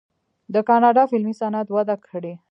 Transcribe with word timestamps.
د 0.53 0.55
کاناډا 0.69 1.03
فلمي 1.11 1.33
صنعت 1.41 1.67
وده 1.71 1.95
کړې. 2.07 2.33